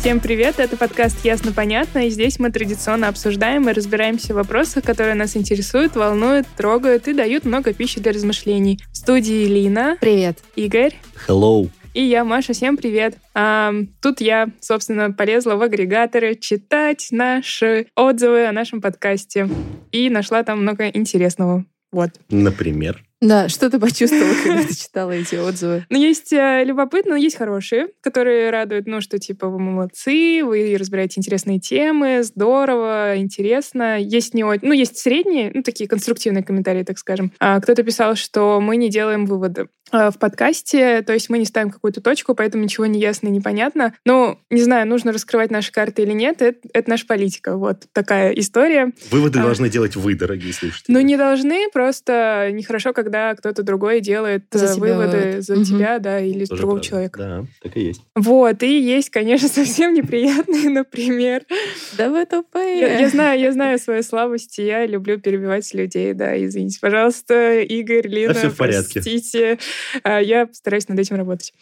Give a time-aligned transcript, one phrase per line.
[0.00, 5.14] Всем привет, это подкаст «Ясно-понятно», и здесь мы традиционно обсуждаем и разбираемся в вопросах, которые
[5.14, 8.80] нас интересуют, волнуют, трогают и дают много пищи для размышлений.
[8.92, 10.38] В студии Лина, Привет.
[10.56, 10.94] Игорь
[11.28, 11.68] Hello.
[11.92, 12.54] и я, Маша.
[12.54, 13.18] Всем привет.
[13.34, 19.50] А, тут я, собственно, полезла в агрегаторы читать наши отзывы о нашем подкасте
[19.92, 21.66] и нашла там много интересного.
[21.92, 22.12] Вот.
[22.30, 23.04] Например.
[23.20, 25.84] Да, что ты почувствовала, когда ты читала эти отзывы?
[25.90, 30.74] Ну, есть э, любопытно, но есть хорошие, которые радуют, ну, что, типа, вы молодцы, вы
[30.78, 34.00] разбираете интересные темы, здорово, интересно.
[34.00, 34.66] Есть не очень...
[34.66, 37.32] Ну, есть средние, ну, такие конструктивные комментарии, так скажем.
[37.38, 41.44] А кто-то писал, что мы не делаем выводы а, в подкасте, то есть мы не
[41.44, 43.94] ставим какую-то точку, поэтому ничего не ясно и непонятно.
[44.04, 47.56] Ну, не знаю, нужно раскрывать наши карты или нет, это, это наша политика.
[47.56, 48.92] Вот такая история.
[49.10, 49.42] Выводы А.
[49.42, 50.92] должны делать вы, дорогие слушатели.
[50.92, 55.44] Ну, не должны, просто нехорошо, когда кто-то другой делает За э, тебя выводы вывод.
[55.44, 55.64] за Мгм.
[55.64, 56.88] тебя, да, или Тоже другого правда.
[56.88, 57.18] человека.
[57.18, 58.02] Да, так и есть.
[58.14, 61.42] Вот, и есть, конечно, совсем неприятные, например.
[61.96, 62.78] Да вы тупые.
[62.80, 68.06] Я, я знаю, я знаю свои слабости, я люблю перебивать людей, да, извините, пожалуйста, Игорь,
[68.08, 69.00] Лина, всё в порядке.
[69.00, 69.58] простите,
[70.02, 71.52] А, я постараюсь над этим работать.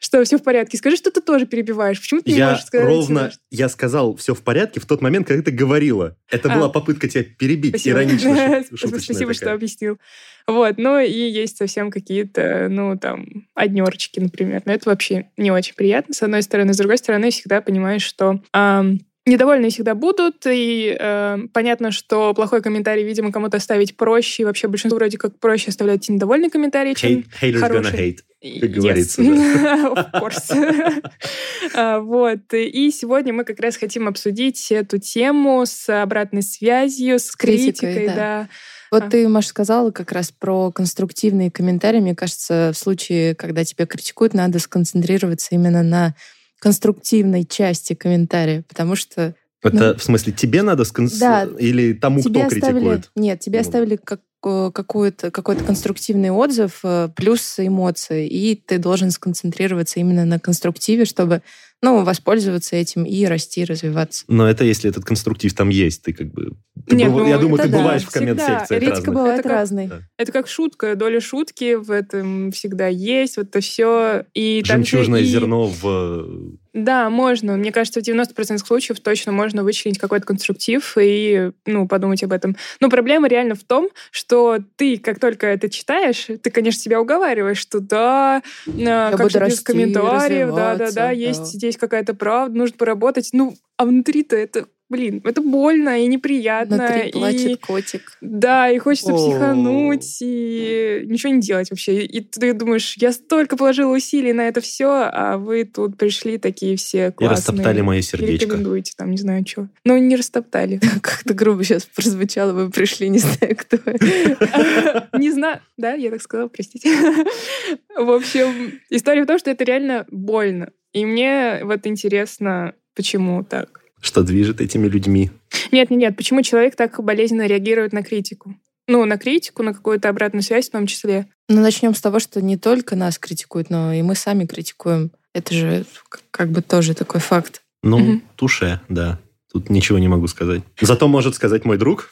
[0.00, 0.78] Что, все в порядке?
[0.78, 2.00] Скажи, что ты тоже перебиваешь.
[2.00, 2.86] Почему ты не Я можешь сказать?
[2.86, 6.16] ровно, я сказал все в порядке в тот момент, когда ты говорила.
[6.30, 6.54] Это А.
[6.56, 7.98] была попытка тебя перебить, Спасибо.
[7.98, 8.62] иронично.
[8.76, 9.54] Спасибо, Спасибо, что такая.
[9.56, 9.98] объяснил.
[10.46, 14.62] Вот, ну и есть совсем какие-то, ну, там, однерочки, например.
[14.64, 16.72] Но это вообще не очень приятно, с одной стороны.
[16.72, 22.62] С другой стороны, всегда понимаешь, что ам, недовольные всегда будут, и э, понятно, что плохой
[22.62, 27.10] комментарий, видимо, кому-то оставить проще, и вообще большинству вроде как проще оставлять недовольный комментарий, чем
[27.10, 28.10] Hate- Haters gonna хороший.
[28.10, 28.18] hate.
[28.60, 28.74] как Yes.
[28.74, 31.02] говорится, Of course.
[31.74, 32.52] А, Вот.
[32.52, 38.06] И сегодня мы как раз хотим обсудить эту тему с обратной связью, с критикой, критикой,
[38.08, 38.14] да.
[38.14, 38.48] да.
[38.90, 39.10] Вот А.
[39.10, 42.00] ты, Маша, сказала как раз про конструктивные комментарии.
[42.00, 46.14] Мне кажется, в случае, когда тебя критикуют, надо сконцентрироваться именно на
[46.58, 51.18] конструктивной части комментария, потому что Это в смысле тебе надо скон- Ну.
[51.18, 51.48] Да.
[51.58, 52.60] или тому, кто оставили...
[52.60, 53.10] критикует?
[53.16, 53.66] Нет, тебе Ну.
[53.66, 60.24] оставили как э, какой-то какой-то конструктивный отзыв э, плюс эмоции, и ты должен сконцентрироваться именно
[60.24, 61.42] на конструктиве, чтобы
[61.80, 64.24] ну, воспользоваться этим и расти, развиваться.
[64.28, 66.52] Но это если этот конструктив там есть, ты как бы...
[66.88, 69.14] ты Нет, быв- ну, я думаю, ты да, бываешь в коммент-секциях Критика разных.
[69.14, 69.86] бывает Это как- разной.
[69.86, 70.00] Да.
[70.18, 74.24] Это как шутка, доля шутки в этом всегда есть, вот это все.
[74.34, 76.56] И Жемчужное и- зерно в...
[76.72, 77.56] Да, можно.
[77.56, 82.56] Мне кажется, в 90% случаев точно можно вычленить какой-то конструктив и ну, подумать об этом.
[82.80, 87.58] Но проблема реально в том, что ты, как только это читаешь, ты, конечно, себя уговариваешь,
[87.58, 91.46] что да, а, как буду же без расти, комментариев, да-да-да, развиваться, есть да.
[91.46, 93.30] здесь какая-то правда, нужно поработать.
[93.32, 96.76] Ну, а внутри-то это, блин, это больно и неприятно.
[96.78, 98.16] Внутри и- плачет котик.
[98.20, 99.16] Да, и хочется О.
[99.16, 102.04] психануть и ничего не делать вообще.
[102.04, 106.76] И ты думаешь, я столько положила усилий на это все, а вы тут пришли такие
[106.76, 107.36] все И классные.
[107.36, 108.46] растоптали мое сердечко.
[108.46, 109.68] Рекомендуете, там, не знаю, что.
[109.84, 110.78] Ну, не растоптали.
[111.02, 113.76] Как-то грубо сейчас прозвучало, вы пришли, не знаю, кто.
[115.18, 115.60] Не знаю.
[115.76, 116.90] Да, я так сказала, простите.
[117.96, 120.70] В общем, история в том, что это реально больно.
[120.92, 123.80] И мне вот интересно, почему так.
[124.00, 125.30] Что движет этими людьми?
[125.72, 128.54] Нет, нет, нет, почему человек так болезненно реагирует на критику?
[128.86, 131.26] Ну, на критику, на какую-то обратную связь в том числе.
[131.48, 135.10] Ну, начнем с того, что не только нас критикуют, но и мы сами критикуем.
[135.34, 135.84] Это же
[136.30, 137.62] как бы тоже такой факт.
[137.82, 138.22] Ну, Мгм.
[138.36, 139.18] туше, да.
[139.52, 140.62] Тут ничего не могу сказать.
[140.80, 142.10] Зато может сказать мой друг.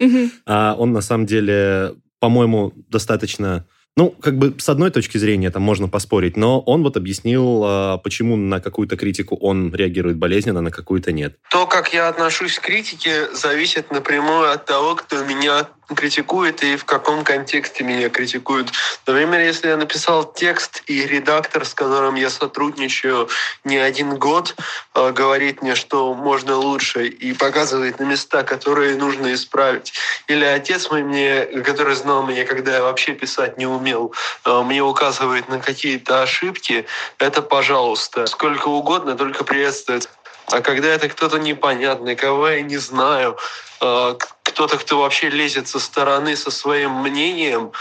[0.00, 0.30] Мгм.
[0.46, 3.66] А он на самом деле, по-моему, достаточно...
[3.98, 7.96] Ну, как бы с одной точки зрения там можно поспорить, но он вот объяснил, а,
[7.96, 11.36] почему на какую-то критику он реагирует болезненно, а на какую-то нет.
[11.50, 16.84] То, как я отношусь к критике, зависит напрямую от того, кто меня критикует и в
[16.84, 18.72] каком контексте меня критикуют.
[19.06, 23.28] Например, если я написал текст, и редактор, с которым я сотрудничаю
[23.64, 24.56] не один год,
[24.94, 29.92] э, говорит мне, что можно лучше, и показывает на места, которые нужно исправить.
[30.26, 34.12] Или отец мой мне, который знал меня, когда я вообще писать не умел,
[34.44, 36.86] э, мне указывает на какие-то ошибки,
[37.18, 38.26] это пожалуйста.
[38.26, 40.08] Сколько угодно, только приветствует.
[40.50, 43.36] А когда это кто-то непонятный, кого я не знаю,
[43.80, 44.14] э,
[44.56, 47.72] кто-то, кто вообще лезет со стороны со своим мнением,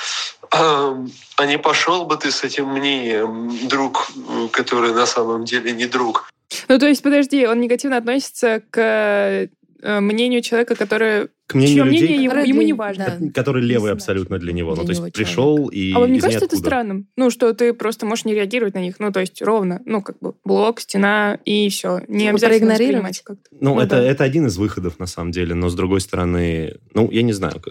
[0.51, 1.07] э,
[1.37, 4.11] а не пошел бы ты с этим мнением, друг,
[4.51, 6.29] который на самом деле не друг.
[6.67, 9.47] Ну, то есть, подожди, он негативно относится к э,
[9.85, 11.29] мнению человека, который...
[11.47, 13.17] К мнению чье людей, мнение ему, ему не важно.
[13.19, 13.31] да.
[13.31, 14.73] который левый абсолютно для него.
[14.73, 17.07] для ну, то него есть пришел и А вам не кажется это странным?
[17.15, 18.95] Ну, что ты просто можешь не реагировать на них.
[18.99, 19.81] Ну, то есть ровно.
[19.85, 22.01] Ну, как бы блок, стена и все.
[22.07, 23.21] Не Типа обязательно проигнорировать?
[23.21, 23.49] как-то.
[23.51, 24.03] Ну, Ну это, да.
[24.03, 25.53] это один из выходов, на самом деле.
[25.53, 27.61] Но, с другой стороны, ну, я не знаю.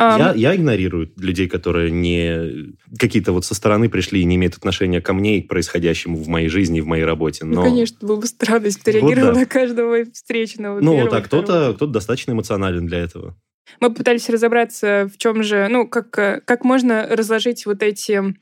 [0.00, 2.74] Я, я игнорирую людей, которые не...
[2.98, 6.28] Какие-то вот со стороны пришли и не имеют отношения ко мне и к происходящему в
[6.28, 7.44] моей жизни и в моей работе.
[7.44, 7.62] Ну, Но...
[7.64, 9.40] конечно, было бы странно, если бы ты Вот реагировал да.
[9.40, 10.80] на каждого встречного.
[10.80, 11.72] Ну, вот, а кто-то второго.
[11.74, 13.36] кто достаточно эмоционален для этого.
[13.78, 18.34] Мы пытались разобраться, в чем же, ну, как, э, как можно разложить вот эти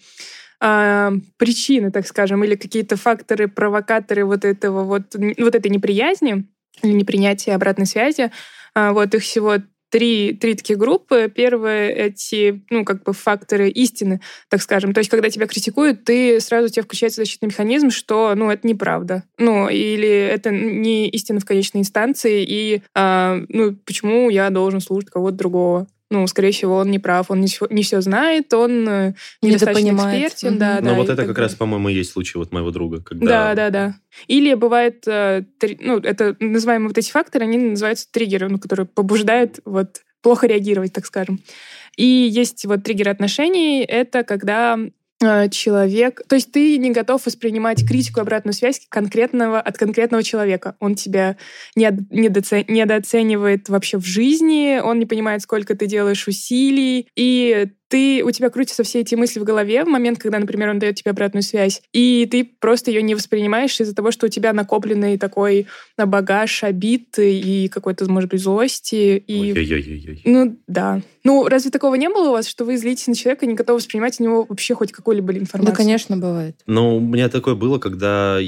[0.61, 6.47] а, причины, так скажем, или какие-то факторы, провокаторы вот этого вот, вот этой неприязни
[6.83, 8.31] или непринятия обратной связи.
[8.75, 9.57] А, вот их всего
[9.91, 11.31] три, три такие группы.
[11.35, 14.93] Первое— эти, ну, как бы факторы истины, так скажем.
[14.93, 18.67] То есть, когда тебя критикуют, ты сразу у тебя включается защитный механизм, что, ну, это
[18.67, 19.25] неправда.
[19.39, 25.11] Ну, или это не истина в конечной инстанции, и, а, ну, почему я должен слушать
[25.11, 25.87] кого-то другого?
[26.11, 29.91] Ну, скорее всего, он не прав, он не все, не все знает, он э, недостаточно
[29.91, 30.59] экспертен, Мгм.
[30.59, 30.95] да, Но да.
[30.95, 31.43] вот это как далее.
[31.43, 33.03] раз, по-моему, и есть случай вот моего друга.
[33.03, 33.27] Когда...
[33.27, 33.95] Да, да, да.
[34.27, 35.45] Или бывает, э,
[35.81, 40.95] ну, это называемые вот эти факторы, они называются триггеры, ну, которые побуждают вот плохо реагировать,
[40.95, 41.41] так скажем.
[41.97, 44.79] И есть вот триггер отношений, это когда
[45.21, 46.23] человек...
[46.29, 50.77] То есть ты не готов воспринимать критику и обратную связь конкретного, от конкретного человека.
[50.79, 51.37] Он тебя
[51.75, 58.51] недооценивает вообще в жизни, он не понимает, сколько ты делаешь усилий, и ты, у тебя
[58.51, 61.83] крутятся все эти мысли в голове в момент, когда, например, он дает тебе обратную связь,
[61.93, 66.65] и ты просто ее не воспринимаешь из-за того, что у тебя накопленный такой э, багаж
[66.65, 69.23] обид и какой-то, может быть, злости.
[69.27, 69.53] И...
[69.53, 70.23] Ой-ой-ой-ой.
[70.25, 71.01] Ну, да.
[71.25, 73.79] Ну, разве такого не было у вас, что вы злитесь на человека и не готовы
[73.79, 75.73] воспринимать от него вообще хоть какую-либо информацию?
[75.73, 76.57] Да, конечно, бывает.
[76.67, 78.39] Ну, у меня такое было, когда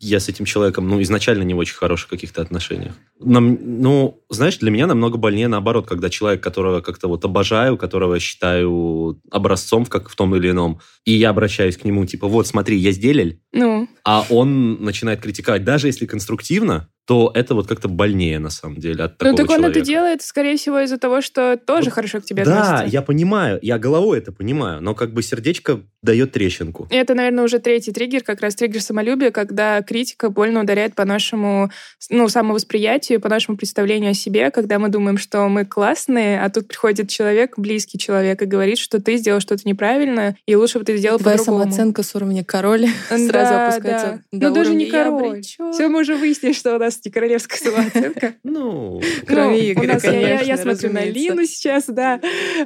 [0.00, 2.94] я с этим человеком, ну, изначально не в очень хороших каких-то отношениях.
[3.20, 8.18] Нам, ну, знаешь, для меня намного больнее наоборот, когда человек, которого как-то вот обожаю, которого
[8.18, 12.78] считаю образцом как, в том или ином, и я обращаюсь к нему, типа, вот, смотри,
[12.78, 13.10] я сделал,
[13.52, 18.76] Ну, а он начинает критиковать, даже если конструктивно, то это вот как-то больнее, на самом
[18.76, 19.80] деле, от ну такого так он это человека.
[19.84, 22.96] делает, скорее всего, из-за того, что тоже Вот хорошо к тебе Да, относится.
[22.96, 26.86] я понимаю, я головой это понимаю, но как бы сердечко дает трещинку.
[26.88, 31.04] И Это, наверное, уже третий триггер, как раз триггер самолюбия, когда критика больно ударяет по
[31.04, 31.70] нашему
[32.10, 36.68] ну, самовосприятию, по нашему представлению о себе, когда мы думаем, что мы классные, а тут
[36.68, 40.96] приходит человек, близкий человек, и говорит, что ты сделал что-то неправильно, и лучше бы ты
[40.96, 41.64] сделал Твоя по-другому.
[41.64, 44.48] самооценка с уровня король сразу Да, опускается да.
[44.48, 45.28] Ну, даже не уровня «я король.
[45.30, 45.72] обречён».
[45.72, 48.34] Все, мы уже выяснили, что у нас не королевская самооценка.
[48.44, 51.04] Ну, Ну, у Игоря, нас- я- конечно, смотрю на.
[51.04, 52.20] Лину сейчас, да.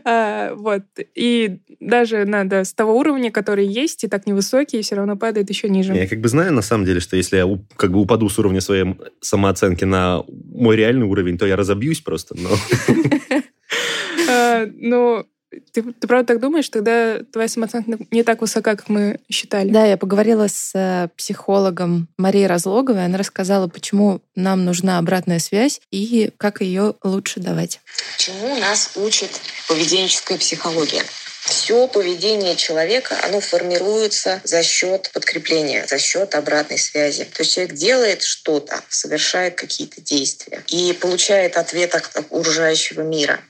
[0.05, 0.83] А, Вот.
[1.15, 5.69] И даже надо с того уровня, который есть, и так невысокий, все равно падает еще
[5.69, 5.95] ниже.
[5.95, 8.61] Я как бы знаю, на самом деле, что если я как бы упаду с уровня
[8.61, 12.35] своей самооценки на мой реальный уровень, то я разобьюсь просто.
[12.39, 12.51] Но
[14.29, 15.25] А, Ну,
[15.73, 16.69] ты, ты правда так думаешь?
[16.69, 19.71] Тогда твоя самооценка не так высока, как мы считали.
[19.71, 23.05] Да, я поговорила с э, психологом Марией Разлоговой.
[23.05, 27.81] Она рассказала, почему нам нужна обратная связь и как ее лучше давать.
[28.19, 29.31] Чему нас учит
[29.69, 31.03] поведенческая психология?
[31.45, 37.25] Все поведение человека, оно формируется за счет подкрепления, за счет обратной связи.
[37.25, 43.41] То есть человек делает что-то, совершает какие-то действия и получает ответ от окружающего мира.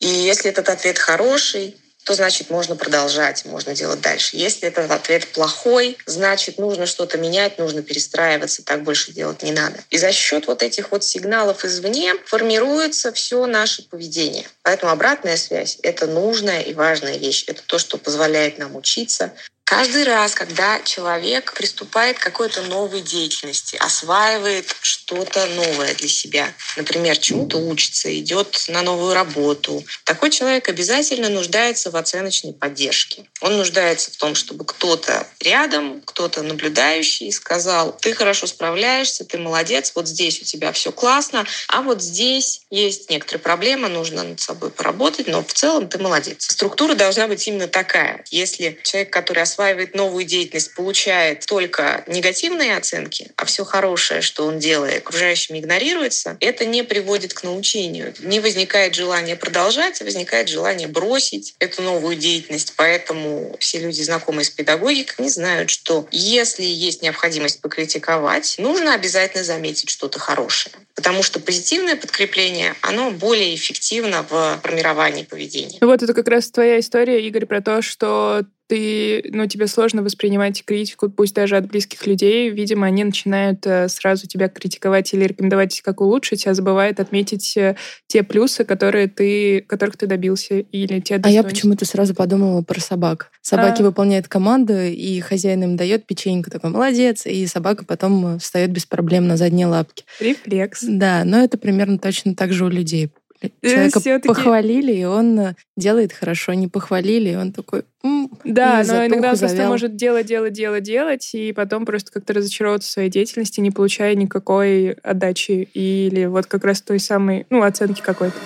[0.00, 4.36] И если этот ответ хороший, то значит можно продолжать, можно делать дальше.
[4.36, 9.78] Если этот ответ плохой, значит нужно что-то менять, нужно перестраиваться, так больше делать не надо.
[9.90, 14.46] И за счет вот этих вот сигналов извне формируется все наше поведение.
[14.62, 17.44] Поэтому обратная связь— это нужная и важная вещь.
[17.46, 19.32] Это то, что позволяет нам учиться.
[19.76, 27.16] Каждый раз, когда человек приступает к какой-то новой деятельности, осваивает что-то новое для себя, например,
[27.18, 33.24] чему-то учится, идет на новую работу, такой человек обязательно нуждается в оценочной поддержке.
[33.40, 39.90] Он нуждается в том, чтобы кто-то рядом, кто-то наблюдающий сказал, ты хорошо справляешься, ты молодец,
[39.96, 44.70] вот здесь у тебя все классно, а вот здесь есть некоторые проблемы, нужно над собой
[44.70, 46.46] поработать, но в целом ты молодец.
[46.48, 48.24] Структура должна быть именно такая.
[48.30, 49.63] Если человек, который осваивает
[49.94, 56.64] новую деятельность, получает только негативные оценки, а все хорошее, что он делает, окружающими игнорируется, это
[56.64, 58.14] не приводит к научению.
[58.20, 62.74] Не возникает желание продолжать, а возникает желание бросить эту новую деятельность.
[62.76, 69.44] Поэтому все люди, знакомые с педагогикой, не знают, что если есть необходимость покритиковать, нужно обязательно
[69.44, 70.74] заметить что-то хорошее.
[70.94, 75.78] Потому что позитивное подкрепление, оно более эффективно в формировании поведения.
[75.80, 80.02] Ну Вот это как раз твоя история, Игорь, про то, что ты, ну, тебе сложно
[80.02, 82.50] воспринимать критику, пусть даже от близких людей.
[82.50, 87.76] Видимо, они начинают э, сразу тебя критиковать или рекомендовать, как улучшить, а забывают отметить э,
[88.06, 92.80] те плюсы, которые ты, которых ты добился, или те А я почему-то сразу подумала про
[92.80, 93.30] собак.
[93.42, 93.84] Собаки а...
[93.84, 99.26] выполняют команду, и хозяин им дает печеньку, такой, молодец, и собака потом встает без проблем
[99.26, 100.04] на задние лапки.
[100.20, 100.80] Рефлекс.
[100.82, 103.23] Да, но это примерно точно так же у людей Э,
[103.62, 104.28] Человека Все-таки...
[104.28, 107.84] похвалили, и он э, делает хорошо, не похвалили, и он такой...
[108.02, 112.34] М-м", да, но иногда он просто может делать, делать, делать, делать, и потом просто как-то
[112.34, 117.62] разочаровываться в своей деятельности, не получая никакой отдачи или вот как раз той самой, ну,
[117.62, 118.36] оценки какой-то.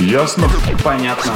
[0.00, 0.48] Ясно?
[0.82, 1.32] Понятно.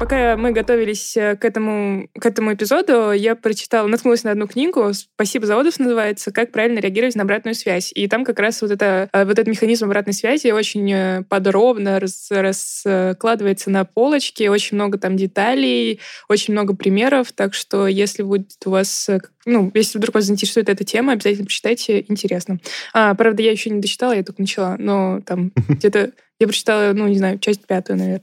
[0.00, 4.94] Пока мы готовились э, к этому, к этому эпизоду, я прочитала, наткнулась на одну книгу,
[4.94, 7.92] «Спасибо за отзыв» называется, «Как правильно реагировать на обратную связь».
[7.94, 12.00] И там как раз вот, это, э, вот этот механизм обратной связи очень э, подробно
[12.00, 18.52] рас, раскладывается на полочке, очень много там деталей, очень много примеров, так что если будет
[18.64, 19.10] у вас
[19.44, 22.58] ну, если вдруг вас заинтересует эта тема, обязательно почитайте, интересно.
[22.94, 27.06] А, правда, я еще не дочитала, я только начала, но там где-то я прочитала, ну,
[27.06, 28.22] не знаю, часть пятую, наверное.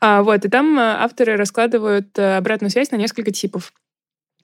[0.00, 3.72] А, вот, и там э, авторы раскладывают э, обратную связь на несколько типов.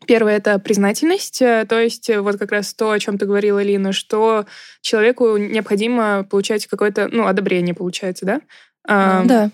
[0.07, 3.93] Первое— это признательность, э, то есть вот как раз то, о чем ты говорила, Лина,
[3.93, 4.47] что
[4.83, 8.41] человеку необходимо получать какое-то, ну, одобрение, получается, да?
[8.87, 9.51] А, да.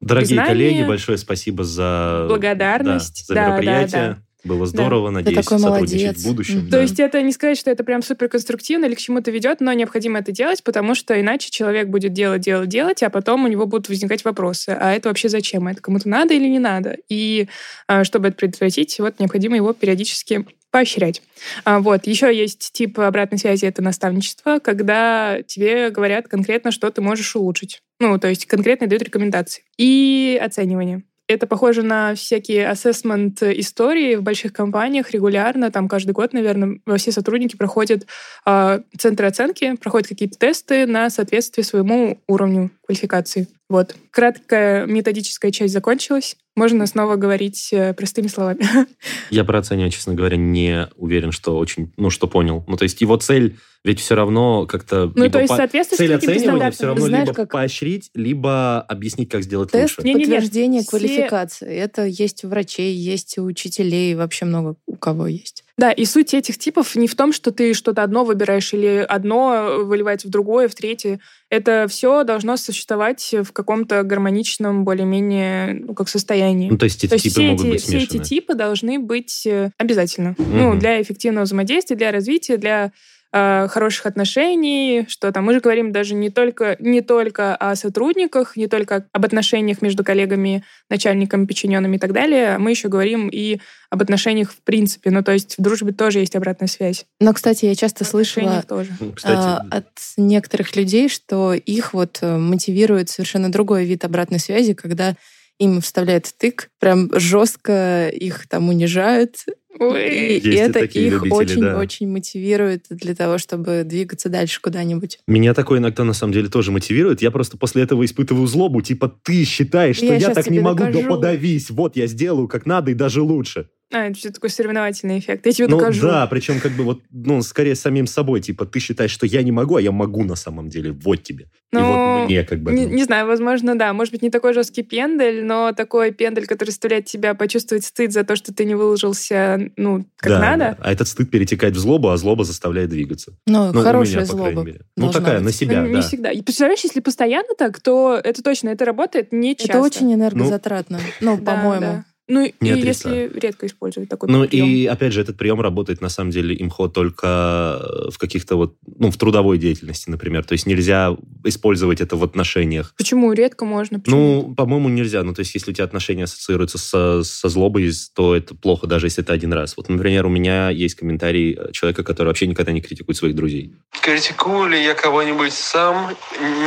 [0.00, 4.00] Дорогие признание, коллеги, большое спасибо за благодарность, да, за мероприятие.
[4.00, 4.22] Да, да.
[4.44, 5.16] Было здорово, да.
[5.16, 6.18] надеюсь, сотрудничать молодец.
[6.18, 6.58] в будущем.
[6.58, 6.68] Mm-hmm.
[6.68, 6.76] Да.
[6.76, 9.72] То есть это не сказать, что это прям супер конструктивно или к чему-то ведет, но
[9.72, 13.66] необходимо это делать, потому что иначе человек будет делать, делать, делать, а потом у него
[13.66, 14.70] будут возникать вопросы.
[14.70, 15.68] А это вообще зачем?
[15.68, 16.96] Это кому-то надо или не надо?
[17.08, 17.48] И
[17.86, 21.22] а, чтобы это предотвратить, вот необходимо его периодически поощрять.
[21.64, 22.06] А, вот.
[22.06, 27.82] Еще есть тип обратной связи, это наставничество, когда тебе говорят конкретно, что ты можешь улучшить.
[27.98, 29.64] Ну, то есть конкретно дают рекомендации.
[29.76, 31.02] И оценивание.
[31.30, 37.12] Это похоже на всякие ассессмент истории в больших компаниях регулярно, там каждый год, наверное, все
[37.12, 38.04] сотрудники проходят
[38.46, 43.46] э, центры оценки, проходят какие-то тесты на соответствие своему уровню квалификации.
[43.68, 43.94] Вот.
[44.10, 46.36] Краткая методическая часть закончилась.
[46.60, 48.60] Можно снова говорить э, простыми словами.
[49.30, 52.64] Я про оценивание, честно говоря, не уверен, что очень, ну, что понял.
[52.66, 55.10] Ну, то есть его цель ведь все равно как-то...
[55.14, 55.66] Ну, то есть по...
[55.66, 57.52] Цель оценивания все равно Знаешь, либо как...
[57.52, 60.06] поощрить, либо объяснить, как сделать Тест лучше.
[60.06, 60.90] Не, подтверждение все...
[60.90, 61.74] квалификации.
[61.74, 65.64] Это есть у врачей, есть у учителей, вообще много у кого есть.
[65.80, 69.78] Да, и суть этих типов не в том, что ты что-то одно выбираешь или одно
[69.82, 71.20] выливается в другое, в третье.
[71.48, 76.68] Это все должно существовать в каком-то гармоничном, более-менее, ну, как состоянии.
[76.68, 78.06] Ну, то есть эти то есть типы все могут эти, быть смешаны.
[78.06, 80.34] Все эти типы должны быть э, обязательно.
[80.36, 80.50] Угу.
[80.50, 82.92] Ну, для эффективного взаимодействия, для развития, для
[83.32, 88.56] Э, хороших отношений, что там мы же говорим даже не только, не только о сотрудниках,
[88.56, 93.60] не только об отношениях между коллегами, начальниками, подчиненными и так далее, мы еще говорим и
[93.88, 95.12] об отношениях в принципе.
[95.12, 97.06] Ну, то есть в дружбе тоже есть обратная связь.
[97.20, 98.90] Но, кстати, я часто слышала тоже.
[99.14, 104.74] Кстати, а, от некоторых людей, что их вот э, мотивирует совершенно другой вид обратной связи,
[104.74, 105.14] когда
[105.60, 109.44] им вставляют тык, прям жестко их там унижают,
[109.78, 112.12] и, и это их очень-очень да.
[112.12, 115.20] мотивирует для того, чтобы двигаться дальше куда-нибудь.
[115.26, 117.22] Меня такое иногда на самом деле тоже мотивирует.
[117.22, 118.82] Я просто после этого испытываю злобу.
[118.82, 121.02] Типа, ты считаешь, что я, я так не могу, докажу.
[121.02, 121.70] да подавись.
[121.70, 123.68] Вот я сделаю как надо и даже лучше.
[123.92, 125.46] А, это все такой соревновательный эффект.
[125.46, 126.02] Я тебе ну, докажу.
[126.02, 128.40] Да, причем как бы вот, ну, скорее самим собой.
[128.40, 130.92] Типа, ты считаешь, что я не могу, а я могу на самом деле.
[130.92, 131.46] Вот тебе.
[131.72, 132.72] Ну, и вот мне как бы...
[132.72, 132.94] Не, ну.
[132.94, 133.92] не знаю, возможно, да.
[133.92, 138.24] Может быть, не такой жесткий пендель, но такой пендель, который заставляет тебя почувствовать стыд за
[138.24, 140.58] то, что ты не выложился, ну, как да, надо.
[140.58, 140.76] Да.
[140.80, 143.32] А этот стыд перетекает в злобу, а злоба заставляет двигаться.
[143.46, 144.66] Ну, ну хорошая меня, злоба.
[144.96, 145.44] Ну, такая, быть.
[145.44, 145.94] на себя, ну, да.
[145.94, 146.30] Не всегда.
[146.30, 149.72] И представляешь, если постоянно так, то это точно, это работает не часто.
[149.74, 151.80] Это очень энергозатратно, ну, ну по-моему.
[151.80, 152.04] Да.
[152.30, 154.66] Ну, не и если редко использовать такой Ну, прием.
[154.66, 159.10] и, опять же, этот прием работает, на самом деле, имхо только в каких-то вот, ну,
[159.10, 160.44] в трудовой деятельности, например.
[160.44, 162.94] То есть нельзя использовать это в отношениях.
[162.96, 163.32] Почему?
[163.32, 163.98] Редко можно.
[163.98, 164.46] Почему?
[164.46, 165.24] Ну, по-моему, нельзя.
[165.24, 169.06] Ну, то есть если у тебя отношения ассоциируются со, со злобой, то это плохо, даже
[169.06, 169.76] если это один раз.
[169.76, 173.74] Вот, например, у меня есть комментарий человека, который вообще никогда не критикует своих друзей.
[174.02, 176.14] Критикую ли я кого-нибудь сам?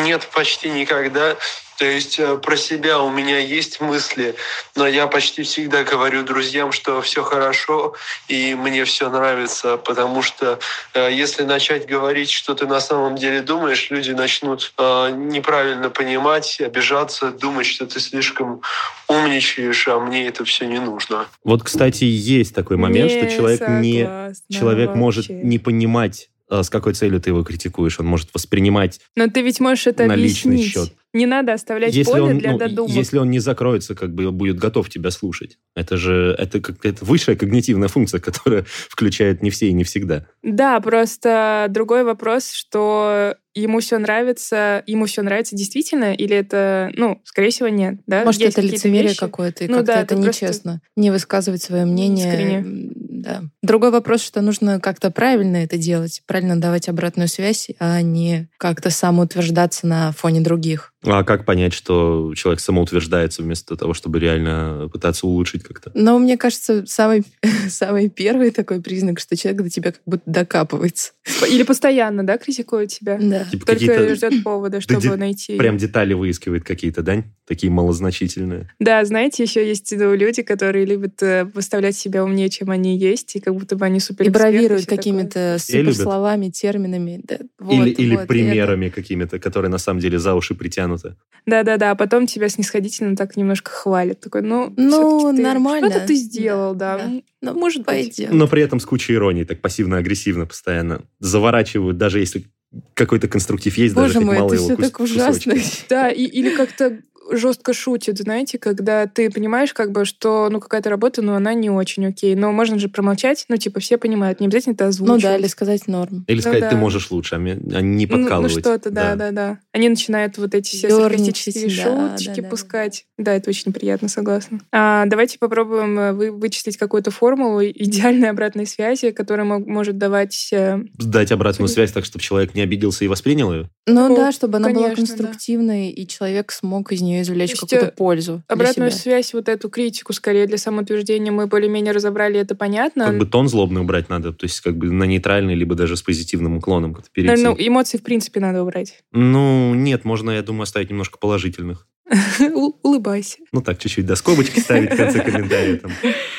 [0.03, 1.37] Нет, почти никогда.
[1.77, 4.35] То есть э, про себя у меня есть мысли,
[4.75, 7.95] но я почти всегда говорю друзьям, что все хорошо
[8.27, 10.59] и мне все нравится, потому что
[10.93, 16.61] э, если начать говорить, что ты на самом деле думаешь, люди начнут э, неправильно понимать,
[16.61, 18.61] обижаться, думать, что ты слишком
[19.07, 21.25] умничаешь, а мне это все не нужно.
[21.43, 24.99] Вот, кстати, есть такой момент, не что человек не человек вообще.
[24.99, 27.99] может не понимать с какой целью ты его критикуешь.
[27.99, 30.59] Он может воспринимать Но ты ведь можешь это на объяснить.
[30.59, 30.93] личный счет.
[31.13, 32.91] Не надо оставлять Если поле он, для ну, додумок.
[32.91, 35.59] если он не закроется, как бы будет готов тебя слушать.
[35.75, 40.25] Это же это как это высшая когнитивная функция, которая включает не все и не всегда.
[40.41, 47.21] Да, просто другой вопрос, что ему все нравится, ему все нравится действительно, или это, ну,
[47.23, 48.23] скорее всего, нет, да?
[48.25, 49.19] Может, Есть это лицемерие вещи.
[49.19, 50.81] какое-то, и Ну как-то да, это нечестно.
[50.95, 52.27] Не высказывать свое мнение.
[52.27, 52.91] искренне.
[53.23, 53.43] Да.
[53.61, 58.89] Другой вопрос, что нужно как-то правильно это делать, правильно давать обратную связь, а не как-то
[58.89, 60.93] самоутверждаться на фоне других.
[61.03, 65.91] А как понять, что человек самоутверждается вместо того, чтобы реально пытаться улучшить как-то?
[65.93, 67.23] Но мне кажется, самый,
[67.67, 71.11] самый первый такой признак, что человек до тебя как будто докапывается.
[71.47, 73.17] Или постоянно, да, критикует тебя?
[73.19, 73.45] Да.
[73.45, 75.57] Типа Только какие-то ждет повода, чтобы найти.
[75.57, 77.23] прям детали выискивает какие-то, да?
[77.45, 78.69] Такие малозначительные.
[78.79, 83.35] Да, знаете, еще есть ну, люди, которые любят э, выставлять себя умнее, чем они есть,
[83.35, 87.19] и как будто бы они супер И бравируют какими-то суперсловами, терминами.
[87.23, 91.15] Да, вот, или или вот, примерами какими-то, которые на самом деле за уши притянуты.
[91.45, 94.21] Да-да-да, а потом тебя снисходительно так немножко хвалят.
[94.21, 95.89] Такой, ну, Ну, ты- нормально.
[95.89, 96.97] Что-то ты сделал, да.
[96.97, 97.21] Да.
[97.41, 97.87] Ну, Может быть.
[97.87, 98.31] пойдет.
[98.31, 101.01] Но при этом с кучей иронии, так пассивно-агрессивно постоянно.
[101.19, 102.45] Заворачивают, даже если
[102.93, 105.55] какой-то конструктив есть, даже Боже хоть мой, малый это его все так ужасно.
[105.89, 106.99] Да, и, или как-то
[107.31, 111.69] жестко шутит, знаете, когда ты понимаешь, как бы, что ну какая-то работа, но она не
[111.69, 112.35] очень окей.
[112.35, 115.21] Но можно же промолчать, ну, типа, все понимают, не обязательно это Ну озвучивать.
[115.23, 116.25] да, или сказать норм.
[116.27, 116.77] Или Ну сказать, ты да.
[116.77, 118.51] можешь лучше, а а не Ну, ну, подкалывать.
[118.51, 123.05] что-то, да, да, да, Они начинают вот эти все саркастические да, шуточки да, да, пускать.
[123.17, 124.59] Да, это очень приятно, согласна.
[124.71, 130.49] А, давайте попробуем э, вы, вычислить какую-то формулу идеальной обратной связи, которая мог- может давать...
[130.51, 133.69] э, Дать обратную связь так, чтобы человек не обиделся и воспринял ее.
[133.87, 135.23] Ну, Ну, да, чтобы она была конечно, да.
[135.23, 138.43] конструктивной, и человек смог из нее извлечь То есть, какую-то э, пользу.
[138.47, 138.99] для Обратную себя.
[139.01, 143.05] связь, вот эту критику, скорее, для самоутверждения мы более-менее разобрали, это понятно.
[143.05, 146.01] Как бы тон злобный убрать надо, то есть как бы на нейтральный, либо даже с
[146.01, 147.29] позитивным уклоном как-то перейти.
[147.29, 149.03] Наверное, ну, эмоции, в принципе, надо убрать.
[149.11, 151.87] Ну, нет, можно, я думаю, оставить немножко положительных.
[152.83, 153.37] Улыбайся.
[153.51, 155.77] Ну так, чуть-чуть до скобочки ставить в конце комментария.
[155.77, 155.91] Там,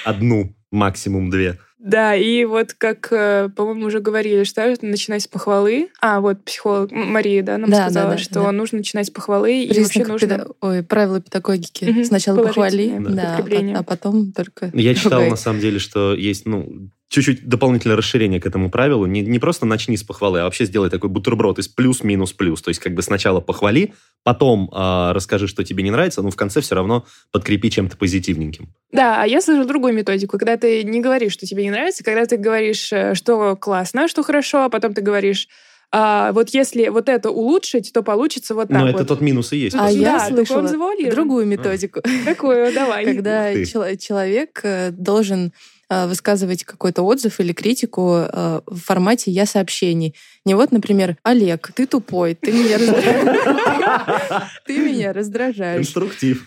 [0.04, 1.58] одну, максимум две.
[1.78, 5.90] Да, и вот как, э, по-моему, уже говорили, что начинать с похвалы.
[6.00, 8.52] А, вот психолог Мария, да, нам Да, да, сказала, да, что да.
[8.52, 10.26] нужно начинать с похвалы, и вообще Признак нужно...
[10.26, 11.84] педа- Ой, правила педагогики.
[11.84, 16.14] Мгм, Сначала похвали, положительное да, а а потом только Я читал, на самом деле, что
[16.14, 19.06] есть, ну, чуть-чуть дополнительное расширение к этому правилу.
[19.06, 22.62] Не, не просто начни с похвалы, а вообще сделай такой бутерброд из плюс-минус-плюс.
[22.62, 26.36] То есть как бы сначала похвали, потом а, расскажи, что тебе не нравится, но в
[26.36, 28.68] конце все равно подкрепи чем-то позитивненьким.
[28.92, 32.26] Да, а я слышу другую методику, когда ты не говоришь, что тебе не нравится, когда
[32.26, 35.48] ты говоришь, э, что классно, что хорошо, а потом ты говоришь,
[35.96, 38.96] а, вот если вот это улучшить, то получится вот так но вот.
[38.96, 39.76] это тот минус и есть.
[39.78, 40.68] А я Да, слышала
[41.12, 42.00] другую методику.
[42.24, 42.74] Какую?
[42.74, 43.04] Давай.
[43.04, 50.14] Когда человек э, должен э, высказывать какой-то отзыв или критику э, в формате «я сообщений».
[50.44, 54.60] Не вот, например, «Олег, ты тупой, ты меня раздражаешь».
[54.66, 55.86] Ты меня раздражаешь.
[55.86, 56.44] Инструктив.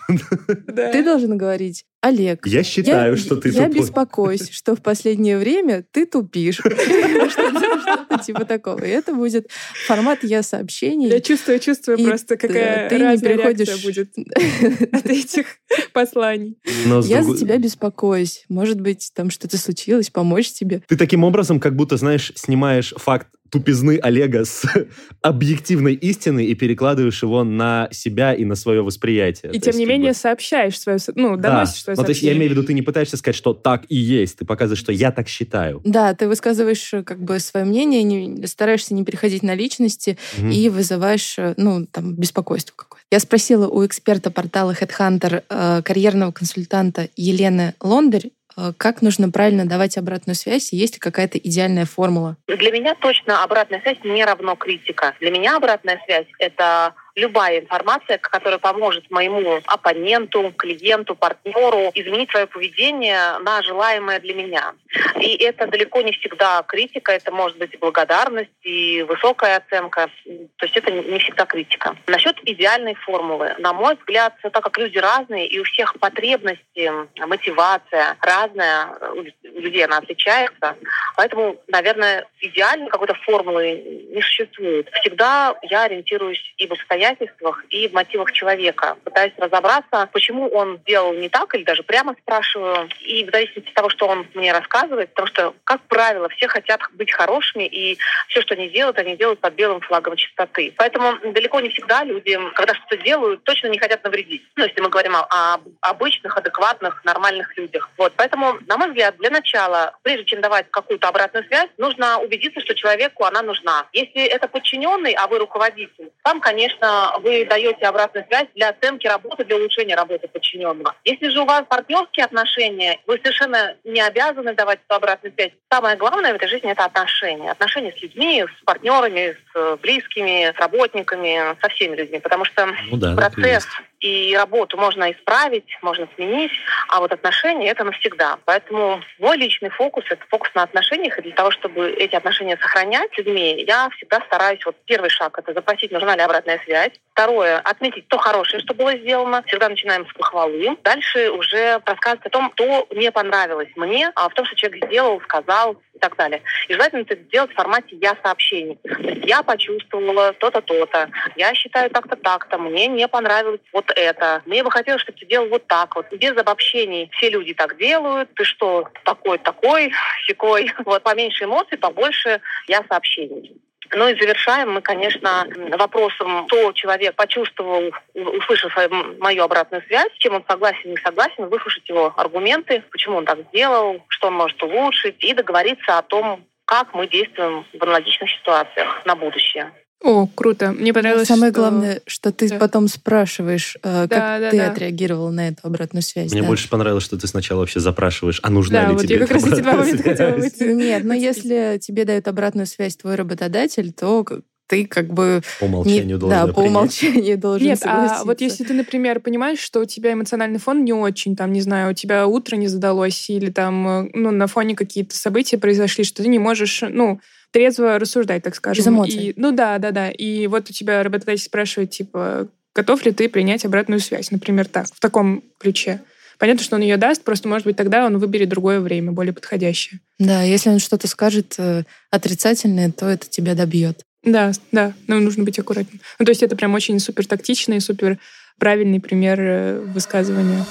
[0.66, 3.80] Ты должен говорить «Олег, Я считаю, что ты я тупой.
[3.82, 6.56] беспокоюсь, что в последнее время ты тупишь.
[6.62, 8.82] Что-то типа такого.
[8.84, 9.48] И это будет
[9.86, 11.08] формат «я сообщений».
[11.08, 15.46] Я чувствую, чувствую просто, какая ты не разная приходишь- реакция будет от этих
[15.92, 16.58] посланий.
[17.04, 18.44] Я за тебя беспокоюсь.
[18.48, 20.82] Может быть, там что-то случилось, помочь тебе.
[20.88, 24.64] Ты таким образом как будто, знаешь, снимаешь факт тупизны Олега с
[25.22, 29.50] объективной истины и перекладываешь его на себя и на свое восприятие.
[29.52, 31.50] И То тем есть, не менее бы- сообщаешь свое, ну, Да.
[31.50, 33.84] доносишь свое Ну, то есть я имею в виду, ты не пытаешься сказать, что так
[33.88, 34.38] и есть.
[34.38, 35.80] Ты показываешь, что я так считаю.
[35.84, 40.50] Да, ты высказываешь э, как бы свое мнение, не- стараешься не переходить на личности Мгм.
[40.50, 43.04] и вызываешь, э, ну, там, беспокойство какое-то.
[43.10, 48.30] Я спросила у эксперта портала Headhunter, э, карьерного консультанта Елены Лондарь,
[48.76, 52.36] как нужно правильно давать обратную связь, есть ли какая-то идеальная формула.
[52.46, 55.14] Для меня точно обратная связь не равно критика.
[55.20, 62.46] Для меня обратная связь— это любая информация, которая поможет моему оппоненту, клиенту, партнеру изменить свое
[62.46, 64.74] поведение на желаемое для меня.
[65.20, 70.08] И это далеко не всегда критика, это может быть благодарность, и высокая оценка.
[70.56, 71.96] То есть это не всегда критика.
[72.06, 73.54] Насчет идеальной формулы.
[73.58, 79.84] На мой взгляд, так как люди разные, и у всех потребности, мотивация разная, у людей
[79.84, 80.76] она отличается,
[81.18, 84.88] Поэтому, наверное, идеальной какой-то формулы не существует.
[85.00, 88.96] Всегда я ориентируюсь и в обстоятельствах, обстоятельствах и в мотивах человека.
[89.04, 92.88] Пытаюсь разобраться, почему он сделал не так, или даже прямо спрашиваю.
[93.00, 96.80] И в зависимости от того, что он мне рассказывает, потому что, как правило, все хотят
[96.92, 100.72] быть хорошими, и все, что они делают, они делают под белым флагом чистоты.
[100.76, 104.42] Поэтому далеко не всегда люди, когда что-то делают, точно не хотят навредить.
[104.56, 107.90] Ну, если мы говорим о, о обычных, адекватных, нормальных людях.
[107.96, 108.12] Вот.
[108.16, 112.74] Поэтому, на мой взгляд, для начала, прежде чем давать какую-то обратную связь, нужно убедиться, что
[112.74, 113.86] человеку она нужна.
[113.92, 116.87] Если это подчиненный, а вы руководитель, там, конечно,
[117.20, 120.94] вы даете обратную связь для оценки работы, для улучшения работы подчиненного.
[121.04, 125.52] Если же у вас партнерские отношения, вы совершенно не обязаны давать эту обратную связь.
[125.70, 127.50] Самое главное в этой жизни– это отношения.
[127.50, 132.20] Отношения с людьми, с партнерами, с близкими, с работниками, со всеми людьми.
[132.20, 133.66] Потому что ну да, процесс
[134.00, 136.52] и работу можно исправить, можно сменить,
[136.88, 138.38] а вот отношения— это навсегда.
[138.44, 143.12] Поэтому мой личный фокус— это фокус на отношениях, и для того, чтобы эти отношения сохранять
[143.12, 146.92] с людьми, я всегда стараюсь, вот первый шаг— это запросить, нужна ли обратная связь.
[147.12, 149.42] Второе— отметить то хорошее, что было сделано.
[149.46, 150.76] Всегда начинаем с похвалы.
[150.84, 155.20] Дальше уже рассказывать о том, что не понравилось мне, а в том, что человек сделал,
[155.22, 156.42] сказал, и так далее.
[156.68, 158.78] И желательно это сделать в формате «я сообщений».
[158.82, 164.42] То есть я почувствовала то-то, то-то, я считаю так-то, так-то, мне не понравилось вот это,
[164.46, 166.06] мне бы хотелось, чтобы ты делал вот так вот.
[166.12, 169.92] Без обобщений все люди так делают, ты что, такой, такой,
[170.26, 170.72] секой.
[170.84, 173.60] Вот поменьше эмоций, побольше я сообщений.
[173.92, 175.46] Ну и завершаем мы, конечно,
[175.76, 178.76] вопросом, что человек почувствовал, услышав
[179.18, 184.04] мою обратную связь, чем он согласен, не согласен, выслушать его аргументы, почему он так сделал,
[184.08, 189.14] что он может улучшить, и договориться о том, как мы действуем в аналогичных ситуациях на
[189.14, 189.72] будущее.
[190.02, 190.72] О, круто.
[190.72, 191.60] Мне понравилось, Самое что...
[191.60, 192.58] главное, что ты да.
[192.58, 194.70] потом спрашиваешь, э, как да, да, ты да.
[194.70, 196.30] отреагировал на эту обратную связь.
[196.30, 196.46] Мне да?
[196.46, 199.32] больше понравилось, что ты сначала вообще запрашиваешь, а нужна да, ли вот тебе я как
[199.32, 200.60] раз эти два момента хотела быть.
[200.60, 204.24] Нет, но если тебе дает обратную связь твой работодатель, то
[204.68, 205.42] ты как бы...
[205.58, 209.58] По умолчанию не, должен Да, по умолчанию должен Нет, а вот если ты, например, понимаешь,
[209.58, 213.30] что у тебя эмоциональный фон не очень, там, не знаю, у тебя утро не задалось,
[213.30, 217.98] или там, э, ну, на фоне какие-то события произошли, что ты не можешь, ну, трезво
[217.98, 218.82] рассуждать, так скажем.
[218.82, 219.24] Без эмоций.
[219.28, 220.10] И, ну да, да, да.
[220.10, 224.86] И вот у тебя работодатель спрашивает, типа, готов ли ты принять обратную связь, например, так,
[224.86, 226.00] в таком ключе.
[226.38, 230.00] Понятно, что он ее даст, просто, может быть, тогда он выберет другое время, более подходящее.
[230.20, 234.02] Да, если он что-то скажет э, отрицательное, то это тебя добьет.
[234.22, 236.00] Да, да, но нужно быть аккуратным.
[236.18, 238.18] Ну, то есть это прям очень супер тактичный, супер
[238.58, 240.64] правильный пример э, высказывания.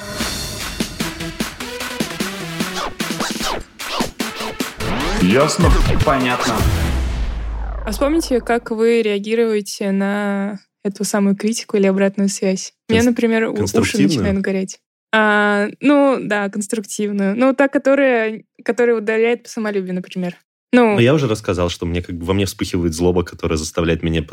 [5.28, 5.70] Ясно?
[6.06, 6.54] Понятно.
[7.86, 12.74] А вспомните, как вы реагируете на эту самую критику или обратную связь?
[12.88, 14.80] Мне, например, уши начинают гореть.
[15.14, 17.36] А, ну, да, конструктивную.
[17.36, 20.38] Ну, та, которая, которая ударяет по самолюбию, например.
[20.74, 24.04] Ну, Но я уже рассказал, что мне как бы во мне вспыхивает злоба, которая заставляет
[24.04, 24.26] меня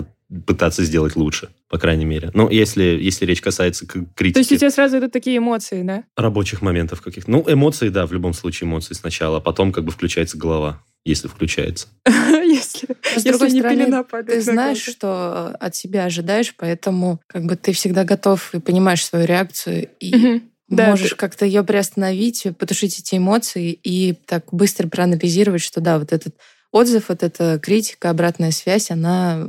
[0.47, 2.31] пытаться сделать лучше, по крайней мере.
[2.35, 4.35] Ну, если, если речь касается критики.
[4.35, 6.05] То есть у тебя сразу идут такие эмоции, да?
[6.17, 7.31] Рабочих моментов каких-то.
[7.31, 11.29] Ну, эмоции, да, в любом случае эмоции сначала, а потом как бы включается голова, если
[11.29, 11.87] включается.
[12.45, 18.05] Если, С другой стороны, ты знаешь, что от себя ожидаешь, поэтому как бы ты всегда
[18.05, 21.17] готов и понимаешь свою реакцию и да, можешь ты...
[21.17, 26.35] как-то ее приостановить, потушить эти эмоции и так быстро проанализировать, что да, вот этот
[26.73, 29.47] отзыв, вот эта критика, обратная связь, она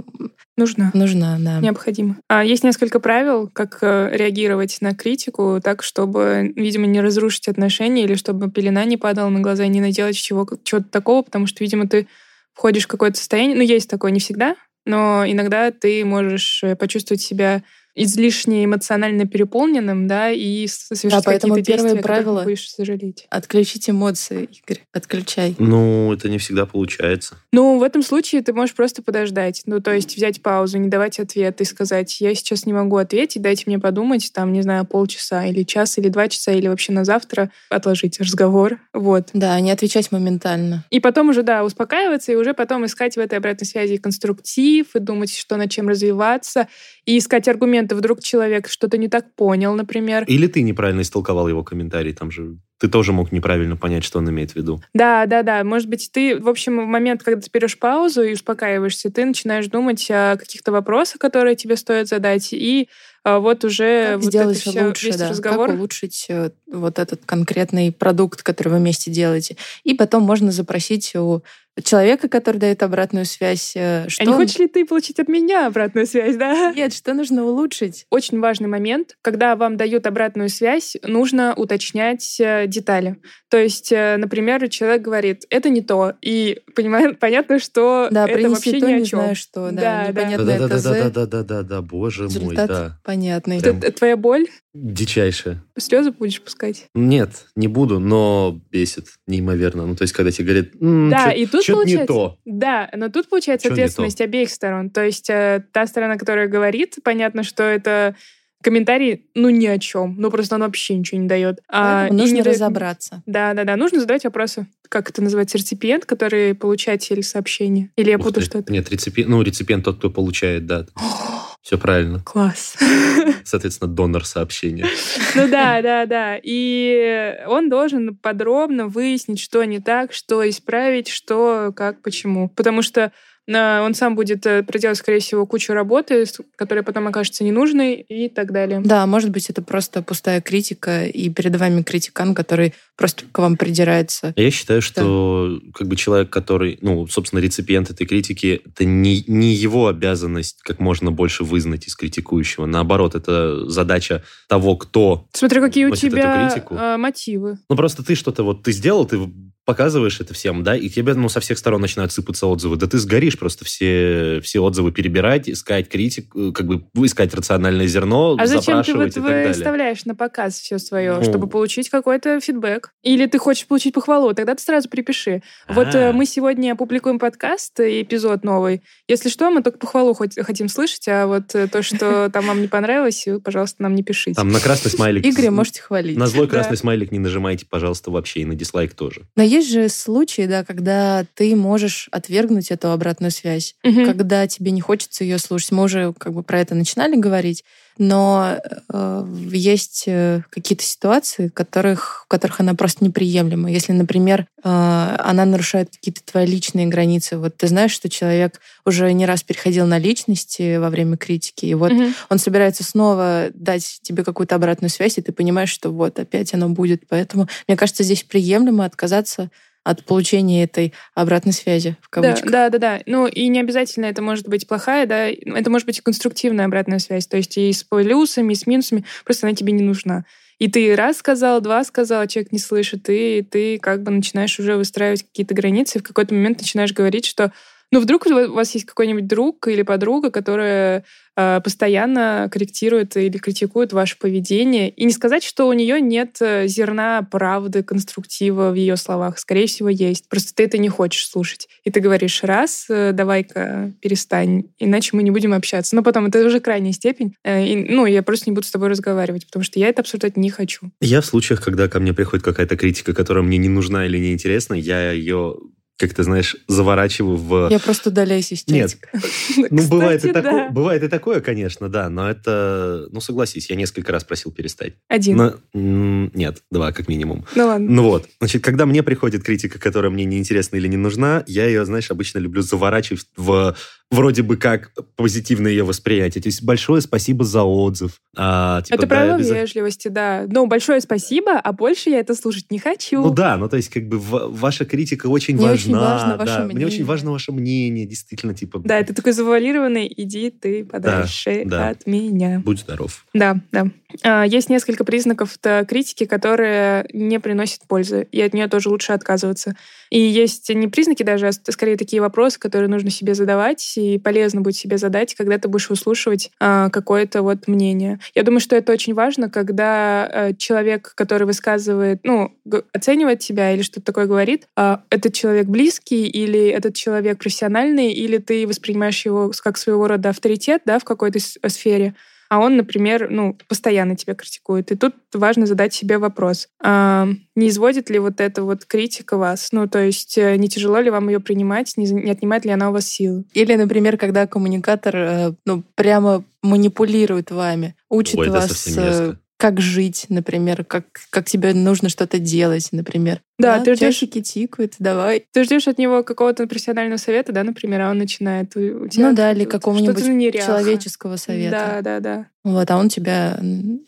[0.57, 0.91] нужна.
[0.93, 1.59] Нужна, да.
[1.59, 2.17] Необходима.
[2.27, 8.03] А есть несколько правил, как э, реагировать на критику так, чтобы, видимо, не разрушить отношения
[8.03, 11.63] или чтобы пелена не падала на глаза и не наделать чего, чего-то такого, потому что,
[11.63, 12.07] видимо, ты
[12.53, 13.57] входишь в какое-то состояние.
[13.57, 17.63] Ну, есть такое не всегда, но иногда ты можешь э, почувствовать себя
[17.95, 23.25] излишне эмоционально переполненным, да, и совершить да, поэтому какие-то первое действия, правило будешь сожалеть.
[23.29, 25.55] Отключить эмоции, Игорь, отключай.
[25.57, 27.37] Ну, это не всегда получается.
[27.53, 29.61] Ну, в этом случае ты можешь просто подождать.
[29.65, 33.41] Ну, то есть взять паузу, не давать ответ и сказать, я сейчас не могу ответить,
[33.41, 37.05] дайте мне подумать, там, не знаю, полчаса или час, или два часа, или вообще на
[37.05, 38.79] завтра отложить разговор.
[38.93, 39.29] Вот.
[39.33, 40.83] Да, не отвечать моментально.
[40.89, 44.99] И потом уже, да, успокаиваться, и уже потом искать в этой обратной связи конструктив, и
[44.99, 46.67] думать, что над чем развиваться,
[47.05, 47.84] и искать аргументы.
[47.93, 50.23] Вдруг человек что-то не так понял, например.
[50.25, 54.29] Или ты неправильно истолковал его комментарий, там же ты тоже мог неправильно понять, что он
[54.29, 54.81] имеет в виду.
[54.93, 55.63] Да, да, да.
[55.63, 59.67] Может быть, ты, в общем, в момент, когда ты берешь паузу и успокаиваешься, ты начинаешь
[59.67, 62.89] думать о каких-то вопросах, которые тебе стоит задать, и
[63.23, 65.29] а вот уже как вот сделать это все, лучше, весь да.
[65.29, 65.69] разговор.
[65.69, 69.57] Как улучшить э, вот этот конкретный продукт, который вы вместе делаете.
[69.83, 71.41] И потом можно запросить у
[71.83, 73.73] человека, который дает обратную связь.
[73.75, 76.71] Э, что а не хочешь ли ты получить от меня обратную связь, да?
[76.75, 78.05] Нет, что нужно улучшить?
[78.09, 83.17] Очень важный момент, когда вам дают обратную связь, нужно уточнять э, детали.
[83.49, 88.49] То есть, э, например, человек говорит, это не то, и понимает, понятно, что Да, это
[88.49, 89.19] вообще то, ни о не чем.
[89.19, 90.23] знаю что, да, Да, да.
[90.23, 90.83] непонятное ТЗ.
[90.83, 92.99] Да-да-да-да-да-да-да, боже мой, Результат да.
[93.03, 93.59] понятный.
[93.61, 94.47] Прям Т- Твоя боль?
[94.73, 95.61] дичайшее.
[95.77, 96.87] Слезы будешь пускать?
[96.93, 99.85] Нет, не буду, но бесит неимоверно.
[99.85, 102.01] Ну, то есть, когда тебе говорят, «М, Да, чё- и тут чё-то получается...
[102.01, 102.37] не то.
[102.45, 103.81] Да, но тут получается Чё не то?
[103.81, 104.89] ответственность обеих сторон.
[104.89, 108.15] То есть э, та сторона, которая говорит, понятно, что это
[108.63, 110.15] комментарий, ну, ни о чем.
[110.17, 111.59] Ну, просто он вообще ничего не дает.
[111.69, 113.21] А, нужно не разобраться.
[113.27, 113.75] Да, да, да.
[113.75, 114.67] Нужно задавать вопросы.
[114.89, 115.57] Как это называется?
[115.57, 117.91] Реципиент, который получатель сообщения?
[117.95, 118.49] Или я Ух путаю ты.
[118.49, 118.73] что-то?
[118.73, 120.85] Нет, реципиент, ну, реципиент тот, кто получает, да.
[121.65, 122.19] Все правильно.
[122.19, 122.77] Класс.
[123.43, 124.85] Соответственно, донор сообщения.
[125.33, 126.39] Ну да, да, да.
[126.43, 132.49] И он должен подробно выяснить, что не так, что исправить, что, как, почему.
[132.49, 133.11] Потому что
[133.47, 138.51] он сам будет э, проделать, скорее всего, кучу работы, которая потом окажется ненужной и так
[138.51, 138.81] далее.
[138.83, 143.57] Да, может быть, это просто пустая критика, и перед вами критикан, который просто к вам
[143.57, 144.33] придирается.
[144.35, 149.23] А Я считаю, что как бы человек, который, ну, собственно, реципиент этой критики, это не,
[149.27, 152.65] не его обязанность как можно больше вызнать из критикующего.
[152.65, 155.27] Наоборот, это задача того, кто...
[155.33, 157.57] Смотри, какие у тебя э, мотивы.
[157.69, 159.19] Ну, просто ты что-то вот, ты сделал, ты
[159.65, 162.77] показываешь это всем, да, и тебе, ну, со всех сторон начинают сыпаться отзывы.
[162.77, 167.87] Да ты сгоришь просто все, все отзывы перебирать, искать критик, э, как бы искать рациональное
[167.87, 171.23] зерно, А зачем ты вот выставляешь на показ все свое, Ну.
[171.23, 172.91] чтобы получить какой-то фидбэк?
[173.03, 175.41] Или ты хочешь получить похвалу, тогда ты сразу припиши.
[175.67, 176.13] Вот э, А.
[176.13, 178.83] мы сегодня опубликуем подкаст, э, эпизод новый.
[179.07, 182.67] Если что, мы только похвалу хоть- хотим слышать, а вот то, что там вам не
[182.67, 184.35] понравилось, вы, пожалуйста, нам не пишите.
[184.35, 185.25] Там на красный смайлик...
[185.25, 186.17] Игоря можете хвалить.
[186.17, 189.23] На злой красный смайлик не нажимайте, пожалуйста, вообще, и на дизлайк тоже.
[189.35, 194.05] Но есть же случаи, да, когда ты можешь отвергнуть эту обратную связь, Мгм.
[194.05, 195.71] когда тебе не хочется ее слушать.
[195.71, 197.63] Мы уже как бы про это начинали говорить,
[197.97, 198.57] но
[198.91, 203.71] э, есть э, какие-то ситуации, которых, в которых она просто неприемлема.
[203.71, 207.37] Если, например, э, она нарушает какие-то твои личные границы.
[207.37, 211.73] Вот ты знаешь, что человек уже не раз переходил на личности во время критики, и
[211.73, 212.13] вот Мгм.
[212.29, 216.69] он собирается снова дать тебе какую-то обратную связь, и ты понимаешь, что вот опять оно
[216.69, 217.03] будет.
[217.07, 219.49] Поэтому, мне кажется, здесь приемлемо отказаться
[219.85, 222.51] от получения этой обратной связи, в Да, кавычках.
[222.51, 222.99] да, да, да.
[223.05, 226.99] Ну, и не обязательно это может быть плохая, да, это может быть и конструктивная обратная
[226.99, 230.25] связь, то есть и с плюсами, и с минусами, просто она тебе не нужна.
[230.57, 234.57] И ты раз сказал, два сказал, а человек не слышит, и ты как бы начинаешь
[234.59, 237.51] уже выстраивать какие-то границы, и в какой-то момент начинаешь говорить, что
[237.91, 241.05] ну, вдруг у вас есть какой-нибудь друг или подруга, которая
[241.37, 244.89] э, постоянно корректирует или критикует ваше поведение.
[244.89, 249.37] И не сказать, что у нее нет э, зерна правды, конструктива в ее словах.
[249.37, 250.27] Скорее всего, есть.
[250.29, 251.67] Просто ты это не хочешь слушать.
[251.83, 255.95] И ты говоришь, раз, э, давай-ка перестань, иначе мы не будем общаться.
[255.95, 257.35] Но потом это уже крайняя степень.
[257.45, 260.49] И, ну, я просто не буду с тобой разговаривать, потому что я это обсуждать не
[260.49, 260.91] хочу.
[261.01, 264.33] Я в случаях, когда ко мне приходит какая-то критика, которая мне не нужна или не
[264.33, 265.55] интересна, я ее,
[265.97, 267.69] как ты знаешь, заворачиваю в...
[267.69, 268.91] Я просто удаляюсь из Нет.
[268.91, 269.09] чатика.
[269.71, 270.69] Ну, бывает и, такое, да.
[270.69, 273.07] бывает и такое, конечно, да, но это...
[273.11, 274.93] Ну, согласись, я несколько раз просил перестать.
[275.07, 275.53] Один.
[275.73, 277.45] Нет, два как минимум.
[277.55, 277.89] Ну ладно.
[277.89, 281.65] Ну вот, значит, когда мне приходит критика, которая мне не интересна или не нужна, я
[281.65, 283.75] ее, знаешь, обычно люблю заворачивать в
[284.11, 286.41] вроде бы как позитивное ее восприятие.
[286.41, 288.21] То есть большое спасибо за отзыв.
[288.37, 290.45] А, типа, это да, правило вежливости, да.
[290.47, 293.21] Ну, большое спасибо, а больше я это слушать не хочу.
[293.21, 296.15] Ну да, ну то есть как бы ваша критика очень Мне важна.
[296.15, 296.57] очень важно ваше да.
[296.59, 296.87] Мне мнение.
[296.87, 298.79] очень важно ваше мнение, действительно, типа...
[298.79, 301.89] Да, это такой завуалированный, иди ты подальше да.
[301.89, 302.61] от меня.
[302.63, 303.25] Будь здоров.
[303.33, 303.87] Да, да.
[304.23, 309.75] А, Есть несколько признаков критики, которые не приносят пользы, и от нее тоже лучше отказываться.
[310.09, 314.61] И есть не признаки даже, а скорее такие вопросы, которые нужно себе задавать, и полезно
[314.61, 318.19] будет себе задать, когда ты будешь выслушивать а, какое-то вот мнение.
[318.33, 322.53] Я думаю, что это очень важно, когда э, человек, который высказывает, ну,
[322.93, 328.37] оценивает тебя или что-то такое говорит, а, этот человек близкий или этот человек профессиональный, или
[328.37, 332.15] ты воспринимаешь его как своего рода авторитет, да, в какой-то сфере,
[332.49, 334.91] а он, например, ну, постоянно тебя критикует.
[334.91, 339.69] И тут важно задать себе вопрос, а, не изводит ли вот эта вот критика вас?
[339.71, 342.89] Ну, то есть э, не тяжело ли вам ее принимать, не, не отнимает ли она
[342.89, 343.45] у вас силы?
[343.53, 349.39] Или, например, когда коммуникатор э, ну, прямо манипулирует вами, учит Ой, это вас совсем мерзко.
[349.57, 353.41] Как жить, например, как, как тебе нужно что-то делать, например.
[353.57, 354.15] Да, да ты ждешь...
[354.15, 355.45] Часики тикают, давай.
[355.51, 359.29] Ты ждешь от него какого-то профессионального совета, да, например, а он начинает у тебя...
[359.29, 362.01] Ну да, или какого-нибудь человеческого совета.
[362.01, 362.47] Да, да, да.
[362.63, 363.59] Вот, а он тебя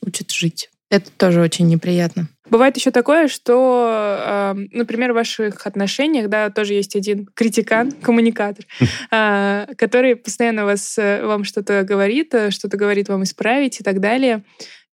[0.01, 0.69] учит жить.
[0.89, 2.29] Это тоже очень неприятно.
[2.49, 8.65] Бывает еще такое, что, например, в ваших отношениях, да, тоже есть один критикан, коммуникатор,
[9.11, 13.99] а, который постоянно вас, э, вам что-то говорит, э, что-то говорит вам исправить и так
[13.99, 14.43] далее.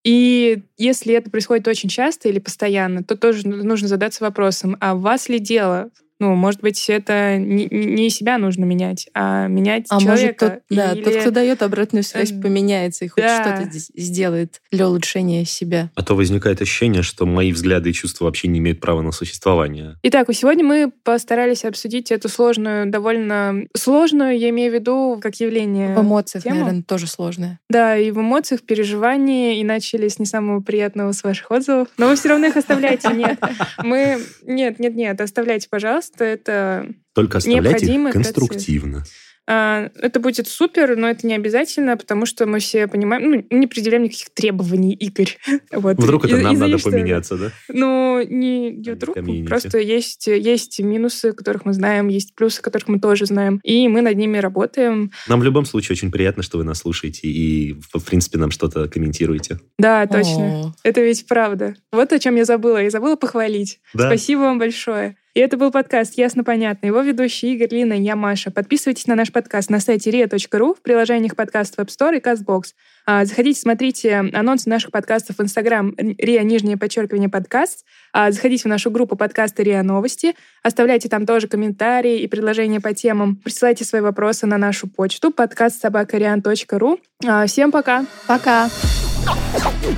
[0.05, 5.29] И если это происходит очень часто или постоянно, то тоже нужно задаться вопросом, а вас
[5.31, 10.45] ли дело ну, может быть, это не, не себя нужно менять, а менять а человека.
[10.45, 11.03] Может, тот, да, или...
[11.03, 13.43] тот, кто дает обратную связь, э, поменяется и хоть да.
[13.43, 15.91] что-то сделает для улучшения себя.
[15.97, 19.97] А то возникает ощущение, что мои взгляды и чувства вообще не имеют права на существование.
[20.05, 25.97] Итак, сегодня мы постарались обсудить эту сложную, довольно сложную, я имею в виду, как явление.
[25.97, 26.61] В эмоциях, тему.
[26.61, 27.59] наверное, тоже сложная.
[27.69, 31.89] Да, и в эмоциях, в переживании, и начали с не самого приятного с ваших отзывов.
[31.99, 33.09] Но вы все равно их оставляйте.
[33.09, 33.39] Нет,
[33.83, 34.21] мы...
[34.43, 38.99] Нет, нет, нет, оставляйте, пожалуйста пожалуйста, это Только оставляйте их конструктивно.
[38.99, 39.15] Процесс.
[39.47, 43.67] А, это будет супер, но это не обязательно, потому что мы все понимаем, ну, не
[43.67, 45.37] определяем никаких требований, Игорь.
[45.73, 45.99] вот.
[45.99, 47.53] Вдруг это нам надо поменяться, да?
[47.69, 52.99] Ну, не, не вдруг, просто есть, есть минусы, которых мы знаем, есть плюсы, которых мы
[52.99, 55.11] тоже знаем, и мы над ними работаем.
[55.29, 58.89] Нам в любом случае очень приятно, что вы нас слушаете и, в принципе, нам что-то
[58.89, 59.59] комментируете.
[59.79, 60.69] Да, точно.
[60.69, 60.75] О.
[60.85, 61.75] Это ведь правда.
[61.93, 62.83] Вот о чем я забыла.
[62.83, 63.81] Я забыла похвалить.
[63.93, 64.07] Да.
[64.07, 65.17] Спасибо вам большое.
[65.35, 66.87] И это был подкаст «Ясно-понятно».
[66.87, 68.53] Его ведущий Игорь Лина, я Маша.
[68.53, 72.67] Подписывайтесь на наш подкаст на сайте ria.ru в приложениях подкаст Web Store и CastBox.
[73.05, 77.85] А, заходите, смотрите анонсы наших подкастов в Инстаграм ria, нижнее подчеркивание, подкаст.
[78.13, 80.37] А, заходите в нашу группу подкаста ria новости.
[80.63, 83.35] Оставляйте там тоже комментарии и предложения по темам.
[83.35, 87.01] Присылайте свои вопросы на нашу почту подкаст собакариан.ру.
[87.27, 88.07] А, всем пока.
[88.29, 88.71] Пока.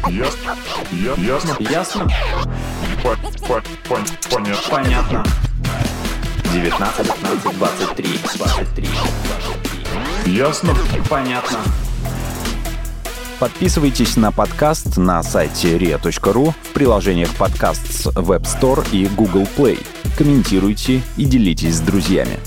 [0.09, 0.57] Ясно.
[1.19, 1.57] Ясно.
[1.61, 2.09] Ясно.
[4.29, 4.57] Понятно.
[4.69, 5.25] Понятно.
[6.53, 8.89] 19, 15, 23, 23.
[10.27, 10.75] Ясно.
[11.09, 11.59] Понятно.
[13.39, 19.87] Подписывайтесь на подкаст на сайте ria.ru в приложениях подкаст с Web Store и Google Play.
[20.19, 22.41] Комментируйте и делитесь с друзьями.